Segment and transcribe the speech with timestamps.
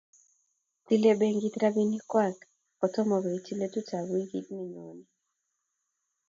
[0.85, 2.37] tile benkit robinikwak
[2.79, 5.05] kotomo koitchi letutab wikit ne nyone